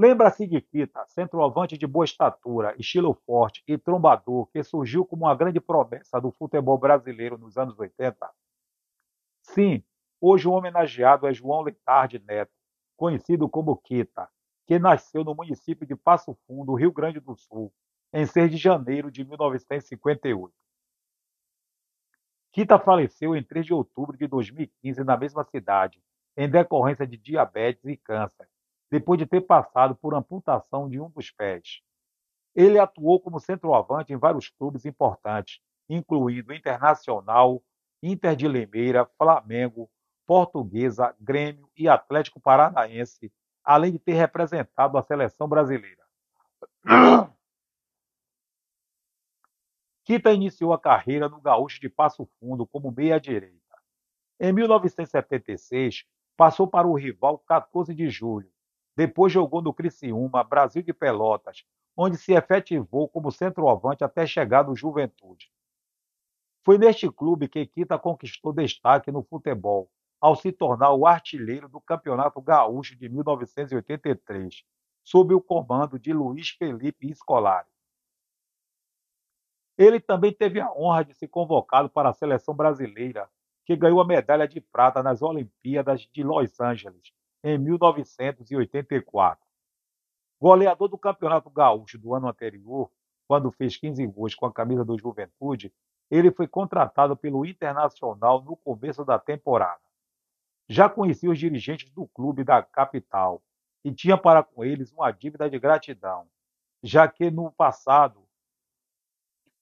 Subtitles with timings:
[0.00, 5.34] Lembra-se de Kita, centroavante de boa estatura, estilo forte e trombador, que surgiu como uma
[5.34, 8.26] grande promessa do futebol brasileiro nos anos 80?
[9.42, 9.84] Sim,
[10.18, 12.50] hoje o homenageado é João Leitarde Neto,
[12.96, 14.26] conhecido como Kita,
[14.66, 17.70] que nasceu no município de Passo Fundo, Rio Grande do Sul,
[18.10, 20.50] em 6 de janeiro de 1958.
[22.52, 26.02] Kita faleceu em 3 de outubro de 2015 na mesma cidade,
[26.38, 28.48] em decorrência de diabetes e câncer,
[28.90, 31.80] depois de ter passado por amputação de um dos pés.
[32.54, 37.62] Ele atuou como centroavante em vários clubes importantes, incluindo Internacional,
[38.02, 39.88] Inter de Limeira, Flamengo,
[40.26, 43.32] Portuguesa, Grêmio e Atlético Paranaense,
[43.64, 46.04] além de ter representado a seleção brasileira.
[50.04, 53.60] Kita iniciou a carreira no Gaúcho de Passo Fundo como meia-direita.
[54.40, 56.04] Em 1976,
[56.36, 58.50] passou para o rival 14 de julho.
[59.00, 61.64] Depois jogou no Criciúma, Brasil de Pelotas,
[61.96, 65.50] onde se efetivou como centroavante até chegar no Juventude.
[66.62, 69.90] Foi neste clube que Kita conquistou destaque no futebol,
[70.20, 74.66] ao se tornar o artilheiro do Campeonato Gaúcho de 1983,
[75.02, 77.70] sob o comando de Luiz Felipe Scolari.
[79.78, 83.30] Ele também teve a honra de ser convocado para a seleção brasileira,
[83.64, 89.44] que ganhou a medalha de prata nas Olimpíadas de Los Angeles em 1984.
[90.40, 92.90] Goleador do Campeonato Gaúcho do ano anterior,
[93.28, 95.72] quando fez 15 gols com a camisa do Juventude,
[96.10, 99.80] ele foi contratado pelo Internacional no começo da temporada.
[100.68, 103.42] Já conhecia os dirigentes do clube da capital
[103.84, 106.26] e tinha para com eles uma dívida de gratidão,
[106.82, 108.26] já que no passado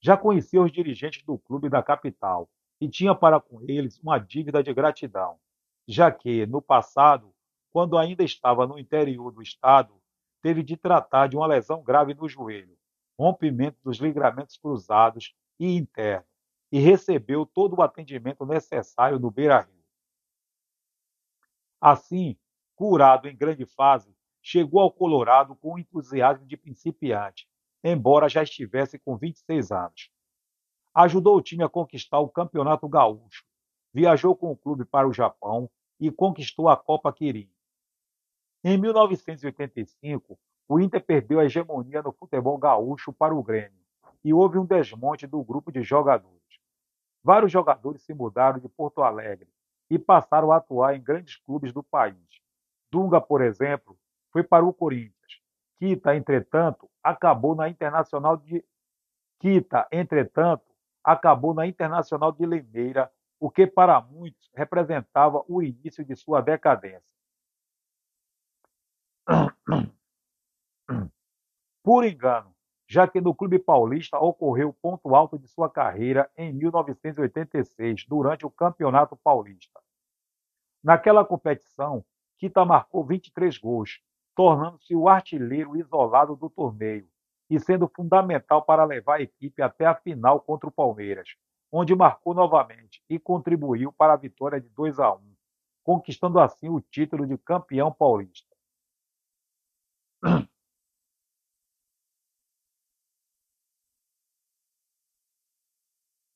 [0.00, 2.48] já conhecia os dirigentes do clube da capital
[2.80, 5.38] e tinha para com eles uma dívida de gratidão,
[5.88, 7.34] já que, no passado,
[7.76, 10.00] quando ainda estava no interior do estado,
[10.40, 12.74] teve de tratar de uma lesão grave no joelho,
[13.18, 16.24] rompimento dos ligamentos cruzados e interno,
[16.72, 19.84] e recebeu todo o atendimento necessário no Beira-Rio.
[21.78, 22.38] Assim,
[22.74, 27.46] curado em grande fase, chegou ao Colorado com o entusiasmo de principiante
[27.84, 30.10] embora já estivesse com 26 anos.
[30.94, 33.44] Ajudou o time a conquistar o Campeonato Gaúcho,
[33.92, 35.70] viajou com o clube para o Japão
[36.00, 37.50] e conquistou a Copa Kirin.
[38.68, 40.36] Em 1985,
[40.68, 43.78] o Inter perdeu a hegemonia no futebol gaúcho para o Grêmio
[44.24, 46.42] e houve um desmonte do grupo de jogadores.
[47.22, 49.48] Vários jogadores se mudaram de Porto Alegre
[49.88, 52.18] e passaram a atuar em grandes clubes do país.
[52.90, 53.96] Dunga, por exemplo,
[54.32, 55.40] foi para o Corinthians.
[55.78, 58.64] Kita, entretanto, acabou na Internacional de
[59.38, 60.74] Quita, entretanto,
[61.04, 67.15] acabou na Internacional de Limeira, o que para muitos representava o início de sua decadência.
[71.82, 72.54] Por engano,
[72.88, 78.46] já que no Clube Paulista ocorreu o ponto alto de sua carreira em 1986, durante
[78.46, 79.80] o Campeonato Paulista.
[80.82, 82.04] Naquela competição,
[82.38, 84.02] Kita marcou 23 gols,
[84.34, 87.08] tornando-se o artilheiro isolado do torneio
[87.48, 91.34] e sendo fundamental para levar a equipe até a final contra o Palmeiras,
[91.72, 95.34] onde marcou novamente e contribuiu para a vitória de 2 a 1,
[95.82, 98.45] conquistando assim o título de campeão paulista.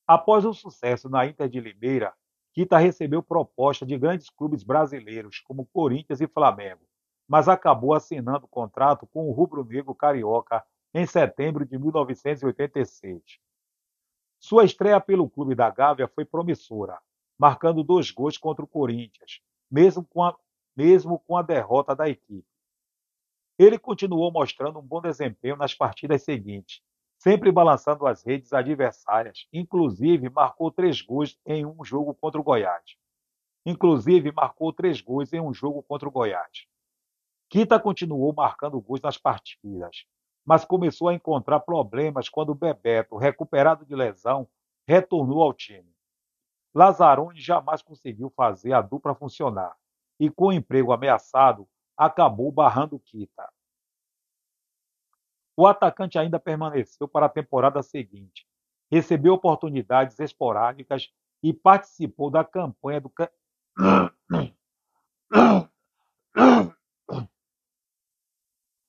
[0.07, 2.13] Após o sucesso na Inter de Limeira,
[2.53, 6.83] Kita recebeu proposta de grandes clubes brasileiros como Corinthians e Flamengo,
[7.29, 13.23] mas acabou assinando contrato com o rubro-negro carioca em setembro de 1986.
[14.41, 16.99] Sua estreia pelo clube da Gávea foi promissora,
[17.39, 19.41] marcando dois gols contra o Corinthians,
[19.71, 20.37] mesmo com a,
[20.77, 22.50] mesmo com a derrota da equipe.
[23.63, 26.81] Ele continuou mostrando um bom desempenho nas partidas seguintes,
[27.19, 32.97] sempre balançando as redes adversárias, inclusive marcou três gols em um jogo contra o Goiás.
[33.67, 36.65] Inclusive marcou três gols em um jogo contra o Goiás.
[37.51, 40.07] Kita continuou marcando gols nas partidas,
[40.43, 44.49] mas começou a encontrar problemas quando Bebeto, recuperado de lesão,
[44.89, 45.95] retornou ao time.
[46.75, 49.77] Lazzaroni jamais conseguiu fazer a dupla funcionar
[50.19, 51.69] e, com o emprego ameaçado,
[52.01, 53.53] acabou barrando Kita.
[55.55, 58.47] O atacante ainda permaneceu para a temporada seguinte,
[58.91, 61.13] recebeu oportunidades esporádicas
[61.43, 63.13] e participou da campanha do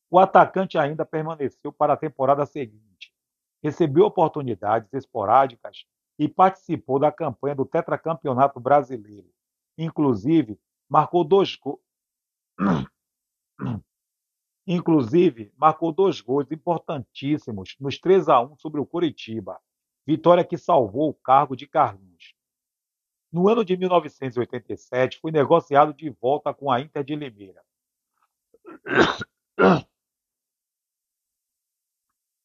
[0.09, 3.13] O atacante ainda permaneceu para a temporada seguinte,
[3.61, 5.85] recebeu oportunidades esporádicas
[6.17, 9.29] e participou da campanha do tetracampeonato brasileiro.
[9.77, 10.57] Inclusive,
[10.89, 11.81] marcou dois gols.
[14.67, 19.59] Inclusive, marcou dois gols importantíssimos nos 3 a 1 sobre o Coritiba,
[20.05, 22.35] vitória que salvou o cargo de Carlinhos.
[23.31, 27.63] No ano de 1987, foi negociado de volta com a Inter de Limeira.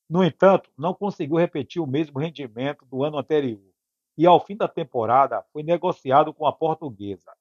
[0.09, 3.73] No entanto, não conseguiu repetir o mesmo rendimento do ano anterior
[4.17, 7.36] e, ao fim da temporada, foi negociado com a Portuguesa.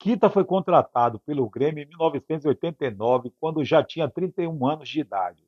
[0.00, 5.46] Kita foi contratado pelo Grêmio em 1989, quando já tinha 31 anos de idade.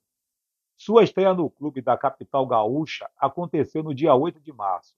[0.77, 4.95] Sua estreia no clube da capital gaúcha aconteceu no dia 8 de março.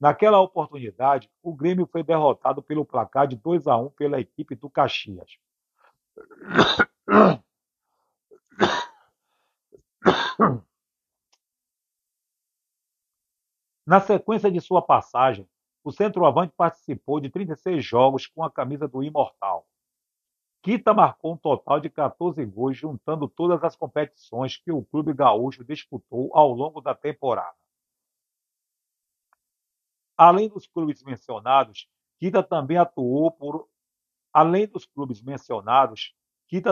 [0.00, 4.68] Naquela oportunidade, o Grêmio foi derrotado pelo placar de 2 a 1 pela equipe do
[4.68, 5.38] Caxias.
[13.86, 15.48] Na sequência de sua passagem,
[15.84, 19.66] o centroavante participou de 36 jogos com a camisa do Imortal.
[20.62, 25.62] Kita marcou um total de 14 gols, juntando todas as competições que o clube gaúcho
[25.62, 27.54] disputou ao longo da temporada.
[30.16, 31.86] Além dos clubes mencionados,
[32.18, 33.68] Kita também atuou por
[34.32, 36.14] além dos clubes mencionados,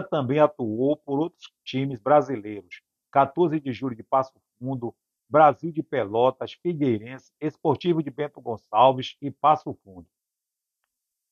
[0.08, 4.94] também atuou por outros times brasileiros, 14 de julho de Passo Fundo,
[5.32, 10.06] Brasil de Pelotas, Figueirense, Esportivo de Bento Gonçalves e Passo Fundo.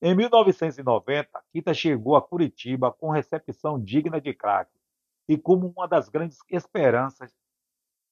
[0.01, 4.81] Em 1990, Kita chegou a Curitiba com recepção digna de craque
[5.29, 7.31] e como uma das grandes esperanças.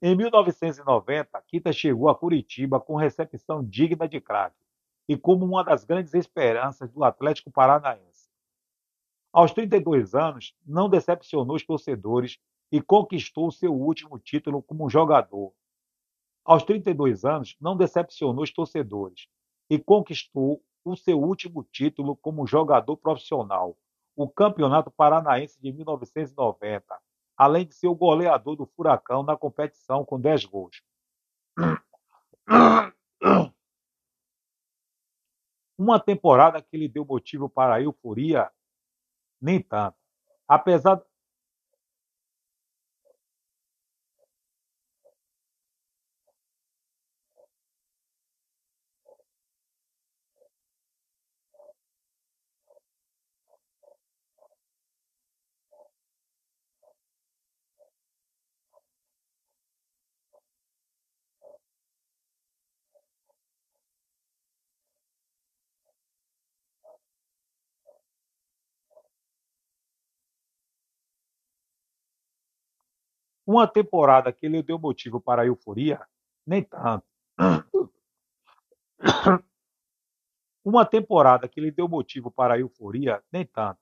[0.03, 4.63] Em 1990, Kita chegou a Curitiba com recepção digna de craque
[5.09, 8.29] e como uma das grandes esperanças do Atlético Paranaense.
[9.33, 12.39] Aos 32 anos, não decepcionou os torcedores
[12.71, 15.55] e conquistou seu último título como jogador,
[16.49, 19.29] aos 32 anos, não decepcionou os torcedores
[19.69, 23.77] e conquistou o seu último título como jogador profissional,
[24.17, 26.99] o Campeonato Paranaense de 1990,
[27.37, 30.83] além de ser o goleador do Furacão na competição com 10 gols.
[35.77, 38.51] Uma temporada que lhe deu motivo para euforia?
[39.39, 39.99] Nem tanto.
[40.49, 41.03] Apesar,
[73.49, 76.07] Uma temporada que lhe deu motivo para euforia?
[76.47, 77.07] Nem tanto.
[80.63, 83.25] Uma temporada que lhe deu motivo para euforia?
[83.33, 83.81] Nem tanto.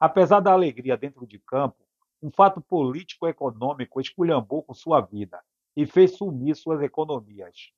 [0.00, 1.86] Apesar da alegria dentro de campo,
[2.22, 5.44] um fato político-econômico esculhambou com sua vida
[5.76, 7.70] e fez sumir suas economias.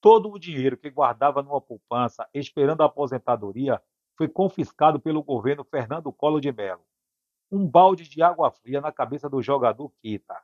[0.00, 3.82] Todo o dinheiro que guardava numa poupança esperando a aposentadoria
[4.16, 6.86] foi confiscado pelo governo Fernando Collor de Mello
[7.50, 10.40] um balde de água fria na cabeça do jogador Kita.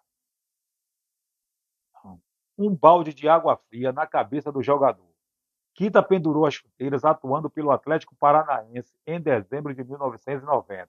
[2.59, 5.07] Um balde de água fria na cabeça do jogador.
[5.75, 10.89] Kita pendurou as chuteiras atuando pelo Atlético Paranaense em dezembro de 1990.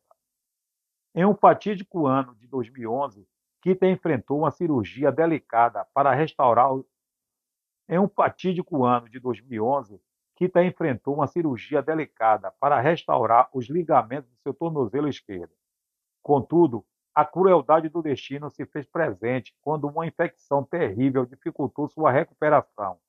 [1.13, 3.27] Em um fatídico ano de 2011,
[3.61, 6.69] Kita enfrentou uma cirurgia delicada para restaurar.
[7.89, 10.01] Em um fatídico ano de 2011,
[10.35, 15.51] Kita enfrentou uma cirurgia delicada para restaurar os ligamentos do seu tornozelo esquerdo.
[16.27, 22.99] Contudo, a crueldade do destino se fez presente quando uma infecção terrível dificultou sua recuperação,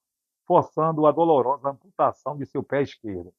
[0.47, 3.35] forçando a dolorosa amputação de seu pé esquerdo.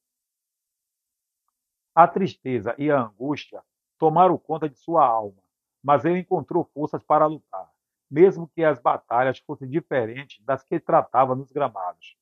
[1.94, 3.62] A tristeza e a angústia
[3.96, 5.42] tomaram conta de sua alma,
[5.82, 7.72] mas ele encontrou forças para lutar,
[8.10, 12.18] mesmo que as batalhas fossem diferentes das que tratava nos gramados.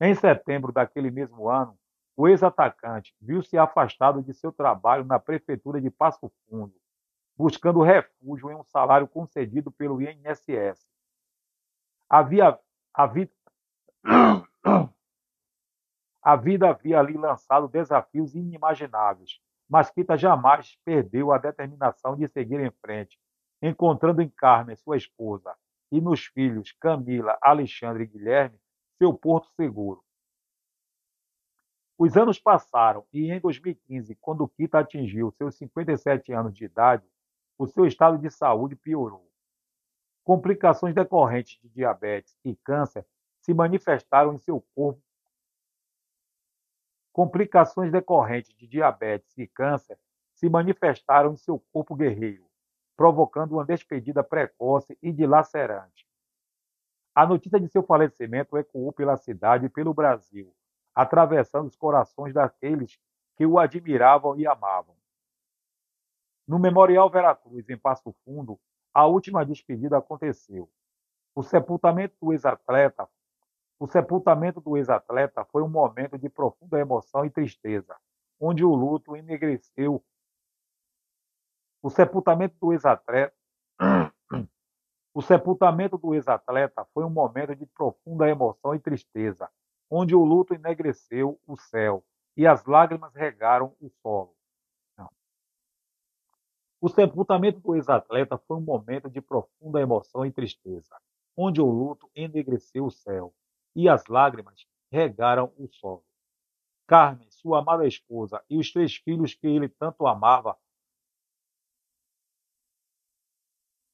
[0.00, 1.76] Em setembro daquele mesmo ano,
[2.16, 6.74] o ex-atacante viu-se afastado de seu trabalho na prefeitura de Passo Fundo,
[7.36, 10.86] buscando refúgio em um salário concedido pelo INSS.
[12.08, 12.58] Havia,
[12.92, 13.32] a, vida,
[16.22, 22.60] a vida havia ali lançado desafios inimagináveis, mas Kita jamais perdeu a determinação de seguir
[22.60, 23.18] em frente,
[23.62, 25.56] encontrando em Carmen, sua esposa,
[25.90, 28.58] e nos filhos Camila, Alexandre e Guilherme,
[28.98, 30.04] seu porto seguro.
[32.04, 37.06] Os anos passaram e em 2015, quando Kita atingiu seus 57 anos de idade,
[37.56, 39.30] o seu estado de saúde piorou.
[40.24, 43.06] Complicações decorrentes de diabetes e câncer
[43.40, 45.00] se manifestaram em seu corpo
[47.12, 49.96] Complicações decorrentes de diabetes e câncer
[50.34, 52.50] se manifestaram em seu corpo guerreiro,
[52.96, 56.04] provocando uma despedida precoce e dilacerante.
[57.14, 60.52] A notícia de seu falecimento ecoou pela cidade e pelo Brasil,
[60.94, 62.98] atravessando os corações daqueles
[63.36, 64.96] que o admiravam e amavam.
[66.46, 68.58] No Memorial Veracruz, em Passo Fundo,
[68.92, 70.70] a última despedida aconteceu.
[71.34, 73.08] O sepultamento do ex-atleta
[73.82, 77.96] o sepultamento do ex-atleta foi um momento de profunda emoção e tristeza,
[78.38, 80.00] onde o luto enegreceu.
[81.82, 83.34] O sepultamento do ex-atleta
[85.12, 89.50] O sepultamento do ex-atleta foi um momento de profunda emoção e tristeza,
[89.94, 92.02] onde o luto enegreceu o céu
[92.34, 94.34] e as lágrimas regaram o solo.
[94.96, 95.10] Não.
[96.80, 100.98] O sepultamento do ex-atleta foi um momento de profunda emoção e tristeza,
[101.36, 103.34] onde o luto enegreceu o céu
[103.76, 106.02] e as lágrimas regaram o solo.
[106.86, 110.58] Carmen, sua amada esposa, e os três filhos que ele tanto amava.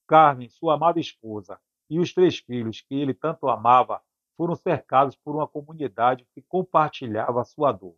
[0.07, 4.01] Carmen, sua amada esposa, e os três filhos que ele tanto amava
[4.39, 7.97] foram cercados por uma comunidade que compartilhava sua dor.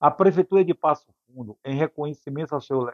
[0.00, 2.92] A prefeitura de Passo Fundo, em reconhecimento ao seu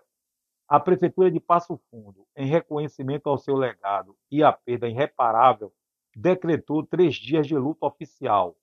[0.69, 5.73] a prefeitura de Passo Fundo, em reconhecimento ao seu legado e à perda irreparável
[6.15, 8.57] decretou três dias de luta oficial,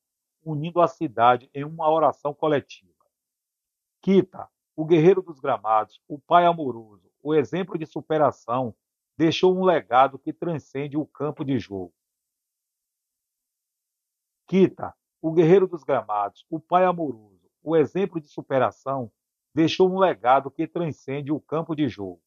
[0.44, 2.92] unindo a cidade em uma oração coletiva.
[4.02, 8.76] Kita, o guerreiro dos gramados, o pai amoroso, o exemplo de superação,
[9.18, 11.94] deixou um legado que transcende o campo de jogo.
[14.52, 19.10] Kita, o guerreiro dos gramados, o pai amoroso, o exemplo de superação,
[19.56, 22.22] deixou um legado que transcende o campo de jogo.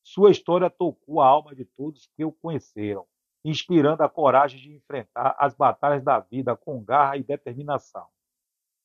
[0.00, 3.04] Sua história tocou a alma de todos que o conheceram,
[3.44, 8.06] inspirando a coragem de enfrentar as batalhas da vida com garra e determinação.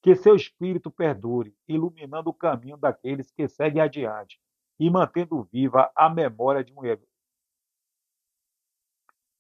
[0.02, 4.42] Que seu espírito perdure, iluminando o caminho daqueles que seguem adiante
[4.80, 7.08] e mantendo viva a memória de um herói.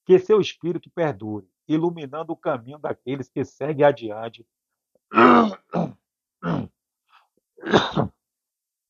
[0.06, 4.46] Que seu espírito perdure, iluminando o caminho daqueles que seguem adiante.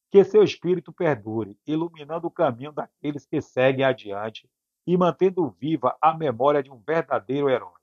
[0.10, 4.50] Que seu espírito perdure, iluminando o caminho daqueles que seguem adiante
[4.86, 7.80] e mantendo viva a memória de um verdadeiro herói.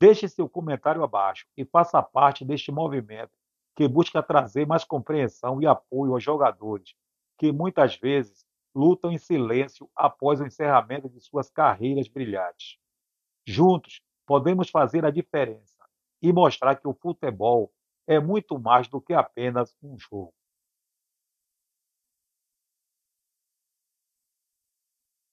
[0.00, 3.32] Deixe seu comentário abaixo e faça parte deste movimento
[3.74, 6.94] que busca trazer mais compreensão e apoio aos jogadores
[7.38, 12.78] que muitas vezes lutam em silêncio após o encerramento de suas carreiras brilhantes.
[13.46, 15.76] Juntos, podemos fazer a diferença
[16.20, 17.72] e mostrar que o futebol
[18.06, 20.32] é muito mais do que apenas um jogo.